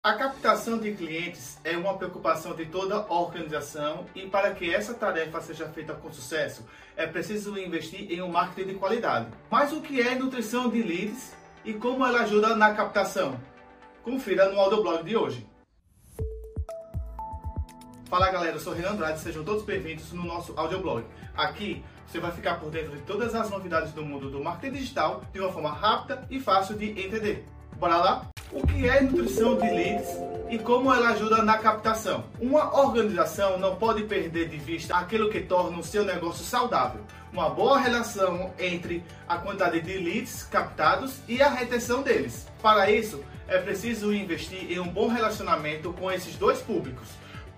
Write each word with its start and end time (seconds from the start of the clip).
A 0.00 0.12
captação 0.12 0.78
de 0.78 0.94
clientes 0.94 1.58
é 1.64 1.76
uma 1.76 1.98
preocupação 1.98 2.54
de 2.54 2.66
toda 2.66 3.04
organização 3.12 4.06
e 4.14 4.28
para 4.28 4.54
que 4.54 4.72
essa 4.72 4.94
tarefa 4.94 5.40
seja 5.40 5.68
feita 5.70 5.92
com 5.92 6.12
sucesso, 6.12 6.64
é 6.96 7.04
preciso 7.04 7.58
investir 7.58 8.12
em 8.12 8.22
um 8.22 8.28
marketing 8.28 8.68
de 8.68 8.74
qualidade. 8.76 9.26
Mas 9.50 9.72
o 9.72 9.80
que 9.80 10.00
é 10.00 10.14
nutrição 10.14 10.70
de 10.70 10.82
leads 10.84 11.34
e 11.64 11.74
como 11.74 12.06
ela 12.06 12.20
ajuda 12.20 12.54
na 12.54 12.72
captação? 12.74 13.40
Confira 14.04 14.48
no 14.48 14.60
audioblog 14.60 15.02
de 15.02 15.16
hoje. 15.16 15.44
Fala 18.08 18.30
galera, 18.30 18.54
eu 18.54 18.60
sou 18.60 18.74
Renan 18.74 18.90
Andrade, 18.90 19.18
sejam 19.18 19.42
todos 19.42 19.64
bem-vindos 19.64 20.12
no 20.12 20.22
nosso 20.22 20.54
audioblog. 20.56 21.04
Aqui 21.36 21.84
você 22.06 22.20
vai 22.20 22.30
ficar 22.30 22.60
por 22.60 22.70
dentro 22.70 22.92
de 22.92 23.02
todas 23.02 23.34
as 23.34 23.50
novidades 23.50 23.92
do 23.92 24.04
mundo 24.04 24.30
do 24.30 24.42
marketing 24.42 24.76
digital 24.76 25.24
de 25.32 25.40
uma 25.40 25.52
forma 25.52 25.72
rápida 25.72 26.24
e 26.30 26.38
fácil 26.38 26.76
de 26.76 26.88
entender. 26.90 27.44
Bora 27.76 27.96
lá? 27.96 28.28
O 28.50 28.66
que 28.66 28.88
é 28.88 29.02
nutrição 29.02 29.56
de 29.56 29.68
leads 29.68 30.08
e 30.48 30.58
como 30.58 30.92
ela 30.92 31.10
ajuda 31.10 31.42
na 31.42 31.58
captação? 31.58 32.24
Uma 32.40 32.80
organização 32.80 33.58
não 33.58 33.76
pode 33.76 34.04
perder 34.04 34.48
de 34.48 34.56
vista 34.56 34.96
aquilo 34.96 35.28
que 35.28 35.40
torna 35.40 35.78
o 35.78 35.84
seu 35.84 36.02
negócio 36.02 36.42
saudável. 36.42 37.02
Uma 37.30 37.50
boa 37.50 37.78
relação 37.78 38.50
entre 38.58 39.04
a 39.28 39.36
quantidade 39.36 39.82
de 39.82 39.98
leads 39.98 40.44
captados 40.44 41.18
e 41.28 41.42
a 41.42 41.50
retenção 41.50 42.02
deles. 42.02 42.46
Para 42.62 42.90
isso, 42.90 43.22
é 43.46 43.58
preciso 43.58 44.14
investir 44.14 44.72
em 44.72 44.80
um 44.80 44.88
bom 44.88 45.08
relacionamento 45.08 45.92
com 45.92 46.10
esses 46.10 46.34
dois 46.36 46.58
públicos 46.60 47.06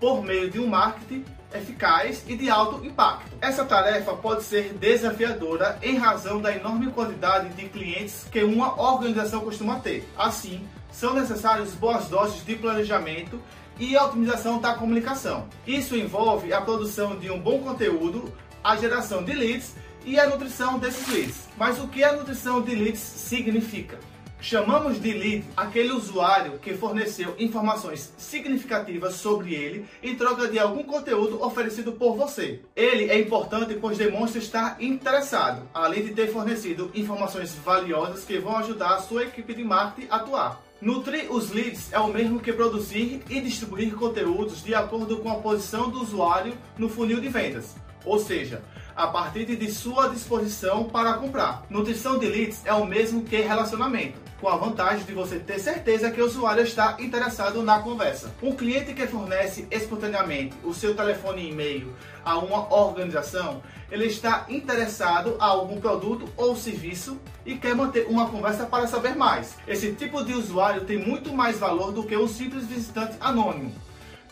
por 0.01 0.25
meio 0.25 0.51
de 0.51 0.59
um 0.59 0.67
marketing 0.67 1.25
eficaz 1.55 2.25
e 2.27 2.37
de 2.37 2.49
alto 2.49 2.85
impacto. 2.85 3.37
Essa 3.41 3.65
tarefa 3.65 4.15
pode 4.15 4.45
ser 4.45 4.73
desafiadora 4.75 5.79
em 5.83 5.97
razão 5.97 6.41
da 6.41 6.55
enorme 6.55 6.91
quantidade 6.91 7.51
de 7.51 7.69
clientes 7.69 8.25
que 8.31 8.43
uma 8.43 8.81
organização 8.81 9.41
costuma 9.41 9.81
ter. 9.81 10.09
Assim, 10.17 10.67
são 10.91 11.15
necessárias 11.15 11.73
boas 11.75 12.09
doses 12.09 12.45
de 12.45 12.55
planejamento 12.55 13.41
e 13.79 13.97
otimização 13.97 14.61
da 14.61 14.75
comunicação. 14.75 15.49
Isso 15.67 15.97
envolve 15.97 16.53
a 16.53 16.61
produção 16.61 17.19
de 17.19 17.31
um 17.31 17.41
bom 17.41 17.61
conteúdo, 17.61 18.33
a 18.63 18.77
geração 18.77 19.25
de 19.25 19.33
leads 19.33 19.75
e 20.05 20.19
a 20.19 20.29
nutrição 20.29 20.79
desses 20.79 21.09
leads. 21.09 21.49
Mas 21.57 21.79
o 21.79 21.89
que 21.89 22.05
a 22.05 22.13
nutrição 22.13 22.63
de 22.63 22.75
leads 22.75 23.01
significa? 23.01 23.99
Chamamos 24.41 24.99
de 25.01 25.13
lead 25.13 25.45
aquele 25.55 25.93
usuário 25.93 26.59
que 26.61 26.73
forneceu 26.73 27.35
informações 27.39 28.11
significativas 28.17 29.17
sobre 29.17 29.55
ele 29.55 29.85
em 30.03 30.17
troca 30.17 30.49
de 30.49 30.59
algum 30.59 30.83
conteúdo 30.83 31.43
oferecido 31.45 31.93
por 31.93 32.17
você. 32.17 32.63
Ele 32.75 33.11
é 33.11 33.21
importante 33.21 33.75
pois 33.75 33.99
demonstra 33.99 34.41
estar 34.41 34.83
interessado, 34.83 35.69
além 35.75 36.05
de 36.05 36.15
ter 36.15 36.33
fornecido 36.33 36.91
informações 36.95 37.55
valiosas 37.55 38.25
que 38.25 38.39
vão 38.39 38.57
ajudar 38.57 38.95
a 38.95 39.03
sua 39.03 39.25
equipe 39.25 39.53
de 39.53 39.63
marketing 39.63 40.09
a 40.11 40.17
atuar. 40.17 40.63
Nutrir 40.81 41.31
os 41.31 41.51
leads 41.51 41.93
é 41.93 41.99
o 41.99 42.09
mesmo 42.09 42.41
que 42.41 42.55
produzir 42.55 43.23
e 43.29 43.43
distribuir 43.43 43.95
conteúdos 43.95 44.63
de 44.63 44.75
acordo 44.75 45.19
com 45.19 45.31
a 45.31 45.35
posição 45.35 45.91
do 45.91 46.01
usuário 46.01 46.55
no 46.79 46.89
funil 46.89 47.21
de 47.21 47.29
vendas, 47.29 47.77
ou 48.07 48.19
seja, 48.19 48.63
a 48.97 49.07
partir 49.07 49.45
de 49.45 49.71
sua 49.71 50.09
disposição 50.09 50.85
para 50.85 51.15
comprar. 51.15 51.65
Nutrição 51.71 52.19
de 52.19 52.27
leads 52.27 52.63
é 52.65 52.73
o 52.73 52.87
mesmo 52.87 53.23
que 53.23 53.41
relacionamento 53.41 54.31
com 54.41 54.49
a 54.49 54.57
vantagem 54.57 55.05
de 55.05 55.13
você 55.13 55.39
ter 55.39 55.59
certeza 55.59 56.11
que 56.11 56.21
o 56.21 56.25
usuário 56.25 56.65
está 56.65 56.97
interessado 56.99 57.63
na 57.63 57.81
conversa. 57.81 58.33
Um 58.43 58.53
cliente 58.53 58.95
que 58.95 59.07
fornece 59.07 59.67
espontaneamente 59.71 60.57
o 60.65 60.73
seu 60.73 60.95
telefone 60.95 61.43
e 61.43 61.51
e-mail 61.51 61.95
a 62.25 62.39
uma 62.39 62.73
organização, 62.75 63.63
ele 63.91 64.07
está 64.07 64.47
interessado 64.49 65.37
a 65.39 65.47
algum 65.47 65.81
produto 65.81 66.27
ou 66.37 66.57
serviço 66.57 67.21
e 67.45 67.57
quer 67.57 67.75
manter 67.75 68.07
uma 68.09 68.29
conversa 68.29 68.65
para 68.65 68.87
saber 68.87 69.15
mais. 69.15 69.57
Esse 69.69 69.93
tipo 69.93 70.25
de 70.25 70.33
usuário 70.33 70.85
tem 70.85 70.99
muito 70.99 71.33
mais 71.33 71.59
valor 71.59 71.93
do 71.93 72.05
que 72.05 72.17
um 72.17 72.29
simples 72.29 72.67
visitante 72.67 73.17
anônimo, 73.21 73.73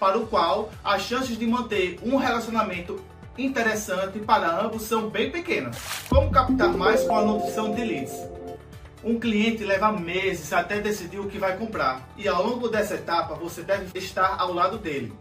para 0.01 0.19
o 0.19 0.27
qual 0.27 0.71
as 0.83 1.03
chances 1.03 1.37
de 1.37 1.47
manter 1.47 1.99
um 2.03 2.17
relacionamento 2.17 3.03
interessante 3.39 4.19
para 4.19 4.61
ambos 4.61 4.83
são 4.83 5.09
bem 5.09 5.31
pequenas. 5.31 5.77
Como 6.09 6.31
captar 6.31 6.77
mais 6.77 7.05
com 7.05 7.17
a 7.17 7.25
nutrição 7.25 7.73
de 7.73 7.85
leads? 7.85 8.13
Um 9.05 9.19
cliente 9.19 9.63
leva 9.63 9.93
meses 9.93 10.53
até 10.53 10.81
decidir 10.81 11.21
o 11.21 11.29
que 11.29 11.39
vai 11.39 11.57
comprar 11.57 12.09
e 12.17 12.27
ao 12.27 12.45
longo 12.45 12.69
dessa 12.69 12.95
etapa 12.95 13.35
você 13.35 13.63
deve 13.63 13.97
estar 13.97 14.35
ao 14.39 14.53
lado 14.53 14.77
dele, 14.77 15.13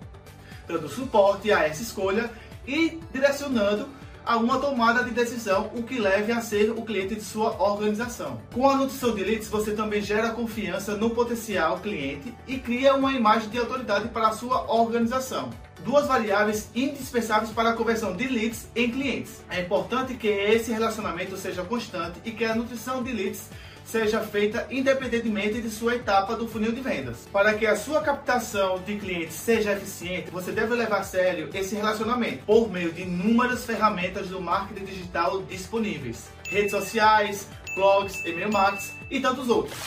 dando 0.68 0.90
suporte 0.90 1.52
a 1.52 1.64
essa 1.64 1.84
escolha 1.84 2.30
e 2.66 3.00
direcionando 3.14 3.88
a 4.26 4.36
uma 4.36 4.60
tomada 4.60 5.06
de 5.06 5.12
decisão, 5.12 5.72
o 5.74 5.84
que 5.84 6.00
leve 6.00 6.34
a 6.34 6.42
ser 6.42 6.72
o 6.72 6.82
cliente 6.82 7.16
de 7.16 7.22
sua 7.22 7.62
organização. 7.62 8.42
Com 8.54 8.70
a 8.70 8.76
nutrição 8.76 9.16
de 9.16 9.24
leads, 9.24 9.48
você 9.48 9.72
também 9.72 10.02
gera 10.02 10.32
confiança 10.32 10.98
no 10.98 11.12
potencial 11.12 11.80
cliente 11.80 12.34
e 12.46 12.58
cria 12.58 12.94
uma 12.94 13.14
imagem 13.14 13.48
de 13.48 13.58
autoridade 13.58 14.10
para 14.10 14.28
a 14.28 14.34
sua 14.34 14.70
organização. 14.70 15.50
Duas 15.88 16.06
variáveis 16.06 16.70
indispensáveis 16.76 17.50
para 17.52 17.70
a 17.70 17.74
conversão 17.74 18.14
de 18.14 18.28
leads 18.28 18.68
em 18.76 18.92
clientes. 18.92 19.42
É 19.50 19.62
importante 19.62 20.16
que 20.16 20.28
esse 20.28 20.70
relacionamento 20.70 21.38
seja 21.38 21.64
constante 21.64 22.20
e 22.26 22.32
que 22.32 22.44
a 22.44 22.54
nutrição 22.54 23.02
de 23.02 23.14
leads 23.14 23.50
seja 23.86 24.20
feita 24.20 24.68
independentemente 24.70 25.62
de 25.62 25.70
sua 25.70 25.96
etapa 25.96 26.36
do 26.36 26.46
funil 26.46 26.74
de 26.74 26.82
vendas. 26.82 27.26
Para 27.32 27.54
que 27.54 27.66
a 27.66 27.78
sua 27.78 28.02
captação 28.02 28.80
de 28.80 28.98
clientes 28.98 29.36
seja 29.36 29.72
eficiente, 29.72 30.30
você 30.30 30.52
deve 30.52 30.76
levar 30.76 30.98
a 30.98 31.04
sério 31.04 31.50
esse 31.54 31.74
relacionamento 31.74 32.44
por 32.44 32.70
meio 32.70 32.92
de 32.92 33.04
inúmeras 33.04 33.64
ferramentas 33.64 34.28
do 34.28 34.42
marketing 34.42 34.84
digital 34.84 35.42
disponíveis: 35.44 36.28
redes 36.50 36.72
sociais, 36.72 37.48
blogs, 37.78 38.26
e-mail 38.26 38.52
marketing 38.52 38.92
e 39.10 39.22
tantos 39.22 39.48
outros. 39.48 39.78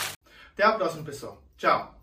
Até 0.51 0.63
a 0.63 0.71
próxima, 0.71 1.03
pessoal. 1.03 1.39
Tchau! 1.55 2.00